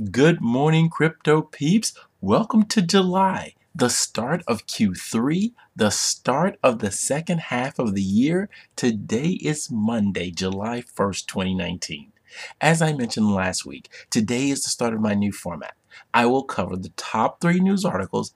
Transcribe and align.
Good 0.00 0.40
morning, 0.40 0.88
crypto 0.88 1.42
peeps. 1.42 1.92
Welcome 2.22 2.64
to 2.68 2.80
July, 2.80 3.52
the 3.74 3.90
start 3.90 4.42
of 4.48 4.66
Q3, 4.66 5.52
the 5.76 5.90
start 5.90 6.58
of 6.62 6.78
the 6.78 6.90
second 6.90 7.40
half 7.40 7.78
of 7.78 7.94
the 7.94 8.00
year. 8.00 8.48
Today 8.74 9.32
is 9.32 9.70
Monday, 9.70 10.30
July 10.30 10.80
1st, 10.80 11.26
2019. 11.26 12.10
As 12.58 12.80
I 12.80 12.94
mentioned 12.94 13.34
last 13.34 13.66
week, 13.66 13.90
today 14.08 14.48
is 14.48 14.62
the 14.62 14.70
start 14.70 14.94
of 14.94 15.02
my 15.02 15.12
new 15.12 15.30
format. 15.30 15.74
I 16.14 16.24
will 16.24 16.44
cover 16.44 16.74
the 16.74 16.92
top 16.96 17.42
three 17.42 17.60
news 17.60 17.84
articles, 17.84 18.34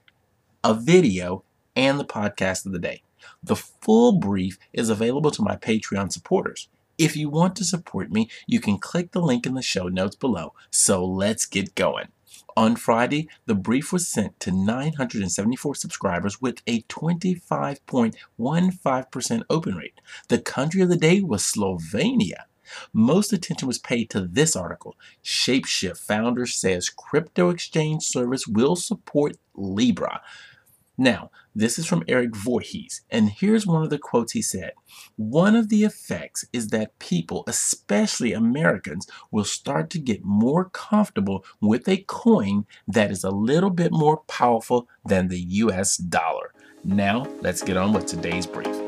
a 0.62 0.74
video, 0.74 1.42
and 1.74 1.98
the 1.98 2.04
podcast 2.04 2.66
of 2.66 2.72
the 2.72 2.78
day. 2.78 3.00
The 3.42 3.56
full 3.56 4.18
brief 4.18 4.58
is 4.74 4.90
available 4.90 5.30
to 5.30 5.42
my 5.42 5.56
Patreon 5.56 6.12
supporters. 6.12 6.68
If 6.98 7.16
you 7.16 7.28
want 7.28 7.56
to 7.56 7.64
support 7.64 8.10
me, 8.10 8.30
you 8.46 8.60
can 8.60 8.78
click 8.78 9.12
the 9.12 9.20
link 9.20 9.46
in 9.46 9.54
the 9.54 9.62
show 9.62 9.88
notes 9.88 10.16
below. 10.16 10.54
So 10.70 11.04
let's 11.04 11.46
get 11.46 11.74
going. 11.74 12.08
On 12.56 12.74
Friday, 12.74 13.28
the 13.44 13.54
brief 13.54 13.92
was 13.92 14.08
sent 14.08 14.40
to 14.40 14.50
974 14.50 15.74
subscribers 15.74 16.40
with 16.40 16.62
a 16.66 16.80
25.15% 16.82 19.42
open 19.50 19.74
rate. 19.74 20.00
The 20.28 20.38
country 20.38 20.80
of 20.80 20.88
the 20.88 20.96
day 20.96 21.20
was 21.20 21.42
Slovenia. 21.42 22.44
Most 22.94 23.32
attention 23.32 23.68
was 23.68 23.78
paid 23.78 24.08
to 24.10 24.22
this 24.22 24.56
article. 24.56 24.96
Shapeshift 25.22 25.98
founder 25.98 26.46
says 26.46 26.88
crypto 26.88 27.50
exchange 27.50 28.04
service 28.04 28.46
will 28.46 28.74
support 28.74 29.36
Libra. 29.54 30.22
Now, 30.98 31.30
this 31.56 31.78
is 31.78 31.86
from 31.86 32.04
Eric 32.06 32.36
Voorhees, 32.36 33.00
and 33.10 33.30
here's 33.30 33.66
one 33.66 33.82
of 33.82 33.88
the 33.88 33.98
quotes 33.98 34.32
he 34.32 34.42
said. 34.42 34.72
One 35.16 35.56
of 35.56 35.70
the 35.70 35.84
effects 35.84 36.44
is 36.52 36.68
that 36.68 36.98
people, 36.98 37.44
especially 37.46 38.34
Americans, 38.34 39.06
will 39.30 39.44
start 39.44 39.88
to 39.90 39.98
get 39.98 40.22
more 40.22 40.66
comfortable 40.66 41.46
with 41.62 41.88
a 41.88 42.04
coin 42.06 42.66
that 42.86 43.10
is 43.10 43.24
a 43.24 43.30
little 43.30 43.70
bit 43.70 43.90
more 43.90 44.18
powerful 44.28 44.86
than 45.06 45.28
the 45.28 45.40
US 45.40 45.96
dollar. 45.96 46.52
Now, 46.84 47.26
let's 47.40 47.62
get 47.62 47.78
on 47.78 47.94
with 47.94 48.04
today's 48.04 48.46
brief. 48.46 48.85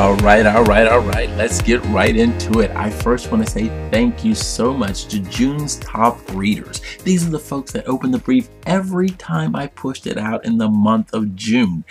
All 0.00 0.16
right, 0.16 0.46
all 0.46 0.64
right, 0.64 0.86
all 0.86 1.00
right. 1.00 1.28
Let's 1.36 1.60
get 1.60 1.84
right 1.88 2.16
into 2.16 2.60
it. 2.60 2.70
I 2.70 2.88
first 2.88 3.30
want 3.30 3.44
to 3.44 3.52
say 3.52 3.66
thank 3.90 4.24
you 4.24 4.34
so 4.34 4.72
much 4.72 5.04
to 5.08 5.18
June's 5.18 5.76
top 5.76 6.18
readers. 6.32 6.80
These 7.04 7.26
are 7.26 7.30
the 7.30 7.38
folks 7.38 7.72
that 7.72 7.86
open 7.86 8.10
the 8.10 8.18
brief 8.18 8.48
every 8.64 9.10
time 9.10 9.54
I 9.54 9.66
pushed 9.66 10.06
it 10.06 10.16
out 10.16 10.46
in 10.46 10.56
the 10.56 10.70
month 10.70 11.12
of 11.12 11.36
June. 11.36 11.84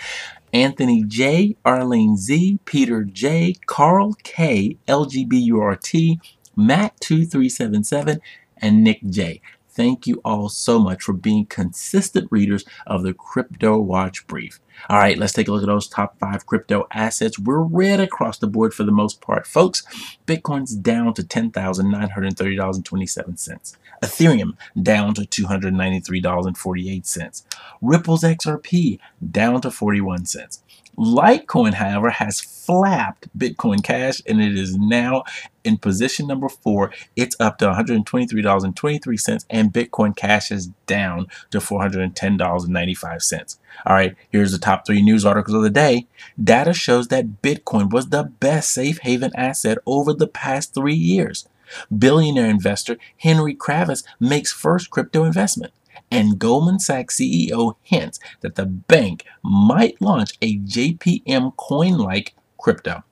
Anthony 0.52 1.04
J, 1.04 1.56
Arlene 1.64 2.16
Z, 2.16 2.58
Peter 2.64 3.04
J, 3.04 3.54
Carl 3.66 4.14
K, 4.24 4.76
LGBURT, 4.88 6.18
Matt2377, 6.58 8.18
and 8.56 8.82
Nick 8.82 9.08
J. 9.08 9.40
Thank 9.80 10.06
you 10.06 10.20
all 10.26 10.50
so 10.50 10.78
much 10.78 11.02
for 11.02 11.14
being 11.14 11.46
consistent 11.46 12.28
readers 12.30 12.66
of 12.86 13.02
the 13.02 13.14
Crypto 13.14 13.78
Watch 13.78 14.26
Brief. 14.26 14.60
All 14.90 14.98
right, 14.98 15.16
let's 15.16 15.32
take 15.32 15.48
a 15.48 15.52
look 15.52 15.62
at 15.62 15.68
those 15.68 15.88
top 15.88 16.18
five 16.18 16.44
crypto 16.44 16.86
assets. 16.92 17.38
We're 17.38 17.62
red 17.62 17.98
across 17.98 18.36
the 18.36 18.46
board 18.46 18.74
for 18.74 18.84
the 18.84 18.92
most 18.92 19.22
part, 19.22 19.46
folks. 19.46 19.82
Bitcoin's 20.26 20.76
down 20.76 21.14
to 21.14 21.22
$10,930.27. 21.22 23.76
Ethereum 24.02 24.52
down 24.82 25.14
to 25.14 25.22
$293.48. 25.22 27.42
Ripple's 27.80 28.22
XRP 28.22 28.98
down 29.30 29.62
to 29.62 29.70
41 29.70 30.26
cents. 30.26 30.62
Litecoin, 30.98 31.74
however, 31.74 32.10
has 32.10 32.40
flapped 32.40 33.28
Bitcoin 33.38 33.82
Cash 33.82 34.20
and 34.26 34.40
it 34.40 34.56
is 34.56 34.76
now 34.76 35.24
in 35.64 35.78
position 35.78 36.26
number 36.26 36.48
four. 36.48 36.92
It's 37.16 37.36
up 37.40 37.58
to 37.58 37.66
$123.23 37.66 39.44
and 39.50 39.72
Bitcoin 39.72 40.14
Cash 40.16 40.50
is 40.52 40.68
down 40.86 41.26
to 41.50 41.58
$410.95. 41.58 43.56
All 43.86 43.94
right, 43.94 44.14
here's 44.30 44.52
the 44.52 44.58
top 44.58 44.86
three 44.86 45.02
news 45.02 45.24
articles 45.24 45.56
of 45.56 45.62
the 45.62 45.70
day. 45.70 46.06
Data 46.42 46.72
shows 46.74 47.08
that 47.08 47.42
Bitcoin 47.42 47.90
was 47.90 48.08
the 48.10 48.24
best 48.24 48.70
safe 48.70 48.98
haven 49.00 49.32
asset 49.34 49.78
over 49.86 50.12
the 50.12 50.28
past 50.28 50.74
three 50.74 50.94
years. 50.94 51.48
Billionaire 51.96 52.50
investor 52.50 52.98
Henry 53.18 53.54
Kravis 53.54 54.02
makes 54.18 54.52
first 54.52 54.90
crypto 54.90 55.24
investment 55.24 55.72
and 56.10 56.38
Goldman 56.38 56.78
Sachs 56.78 57.18
CEO 57.18 57.76
hints 57.82 58.18
that 58.40 58.54
the 58.54 58.66
bank 58.66 59.24
might 59.42 60.00
launch 60.00 60.32
a 60.42 60.58
JPM 60.58 61.56
coin 61.56 61.98
like 61.98 62.34
crypto. 62.58 63.04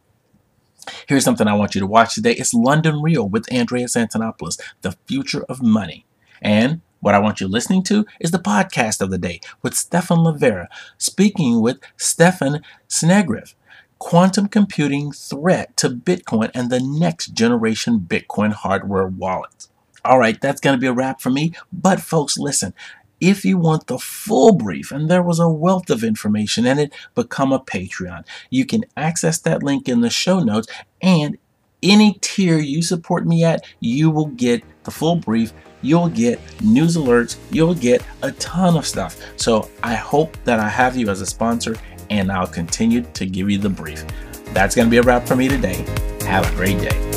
Here's 1.06 1.24
something 1.24 1.46
I 1.46 1.54
want 1.54 1.74
you 1.74 1.80
to 1.80 1.86
watch 1.86 2.14
today. 2.14 2.32
It's 2.32 2.54
London 2.54 3.02
Real 3.02 3.28
with 3.28 3.52
Andreas 3.52 3.94
Antonopoulos, 3.94 4.60
The 4.82 4.92
Future 5.06 5.44
of 5.48 5.62
Money. 5.62 6.06
And 6.40 6.80
what 7.00 7.14
I 7.14 7.18
want 7.18 7.40
you 7.40 7.46
listening 7.48 7.82
to 7.84 8.06
is 8.20 8.30
the 8.30 8.38
podcast 8.38 9.00
of 9.00 9.10
the 9.10 9.18
day 9.18 9.40
with 9.62 9.74
Stefan 9.74 10.18
Livera, 10.18 10.66
speaking 10.96 11.60
with 11.60 11.78
Stefan 11.96 12.62
Snigirev, 12.88 13.54
quantum 13.98 14.48
computing 14.48 15.12
threat 15.12 15.76
to 15.76 15.90
Bitcoin 15.90 16.50
and 16.54 16.70
the 16.70 16.80
next 16.80 17.28
generation 17.28 18.00
Bitcoin 18.00 18.52
hardware 18.52 19.06
wallets. 19.06 19.68
All 20.08 20.18
right, 20.18 20.40
that's 20.40 20.62
going 20.62 20.74
to 20.74 20.80
be 20.80 20.86
a 20.86 20.92
wrap 20.92 21.20
for 21.20 21.28
me. 21.28 21.52
But 21.70 22.00
folks, 22.00 22.38
listen, 22.38 22.72
if 23.20 23.44
you 23.44 23.58
want 23.58 23.88
the 23.88 23.98
full 23.98 24.54
brief, 24.54 24.90
and 24.90 25.10
there 25.10 25.22
was 25.22 25.38
a 25.38 25.50
wealth 25.50 25.90
of 25.90 26.02
information 26.02 26.64
in 26.64 26.78
it, 26.78 26.94
become 27.14 27.52
a 27.52 27.60
Patreon. 27.60 28.24
You 28.48 28.64
can 28.64 28.86
access 28.96 29.38
that 29.40 29.62
link 29.62 29.86
in 29.86 30.00
the 30.00 30.08
show 30.08 30.40
notes, 30.40 30.66
and 31.02 31.36
any 31.82 32.16
tier 32.22 32.58
you 32.58 32.80
support 32.80 33.26
me 33.26 33.44
at, 33.44 33.66
you 33.80 34.08
will 34.10 34.28
get 34.28 34.64
the 34.84 34.90
full 34.90 35.16
brief. 35.16 35.52
You'll 35.82 36.08
get 36.08 36.40
news 36.62 36.96
alerts. 36.96 37.36
You'll 37.50 37.74
get 37.74 38.02
a 38.22 38.32
ton 38.32 38.78
of 38.78 38.86
stuff. 38.86 39.20
So 39.36 39.68
I 39.82 39.94
hope 39.94 40.36
that 40.44 40.58
I 40.58 40.70
have 40.70 40.96
you 40.96 41.10
as 41.10 41.20
a 41.20 41.26
sponsor, 41.26 41.76
and 42.08 42.32
I'll 42.32 42.46
continue 42.46 43.02
to 43.02 43.26
give 43.26 43.50
you 43.50 43.58
the 43.58 43.68
brief. 43.68 44.06
That's 44.54 44.74
going 44.74 44.86
to 44.86 44.90
be 44.90 44.96
a 44.96 45.02
wrap 45.02 45.26
for 45.26 45.36
me 45.36 45.48
today. 45.48 45.84
Have 46.22 46.50
a 46.50 46.56
great 46.56 46.78
day. 46.78 47.07